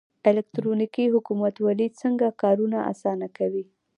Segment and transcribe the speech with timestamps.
[0.29, 3.65] الکترونیکي حکومتولي څنګه کارونه اسانه کوي؟